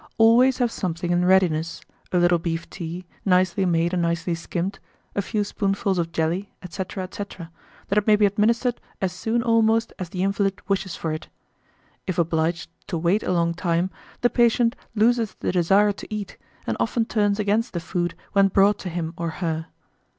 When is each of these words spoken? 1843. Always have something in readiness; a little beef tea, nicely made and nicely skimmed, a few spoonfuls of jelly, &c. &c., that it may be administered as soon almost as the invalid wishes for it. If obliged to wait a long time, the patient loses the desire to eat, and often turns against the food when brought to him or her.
1843. 0.17 0.27
Always 0.27 0.57
have 0.57 0.71
something 0.71 1.11
in 1.11 1.23
readiness; 1.25 1.79
a 2.11 2.17
little 2.17 2.39
beef 2.39 2.67
tea, 2.71 3.05
nicely 3.23 3.67
made 3.67 3.93
and 3.93 4.01
nicely 4.01 4.33
skimmed, 4.33 4.79
a 5.13 5.21
few 5.21 5.43
spoonfuls 5.43 5.99
of 5.99 6.11
jelly, 6.11 6.51
&c. 6.67 6.77
&c., 6.89 7.23
that 7.23 7.45
it 7.91 8.07
may 8.07 8.15
be 8.15 8.25
administered 8.25 8.81
as 8.99 9.13
soon 9.13 9.43
almost 9.43 9.93
as 9.99 10.09
the 10.09 10.23
invalid 10.23 10.59
wishes 10.67 10.95
for 10.95 11.13
it. 11.13 11.27
If 12.07 12.17
obliged 12.17 12.71
to 12.87 12.97
wait 12.97 13.21
a 13.21 13.31
long 13.31 13.53
time, 13.53 13.91
the 14.21 14.31
patient 14.31 14.75
loses 14.95 15.35
the 15.35 15.51
desire 15.51 15.91
to 15.91 16.11
eat, 16.11 16.39
and 16.65 16.75
often 16.79 17.05
turns 17.05 17.37
against 17.37 17.73
the 17.73 17.79
food 17.79 18.15
when 18.33 18.47
brought 18.47 18.79
to 18.79 18.89
him 18.89 19.13
or 19.19 19.29
her. 19.29 19.67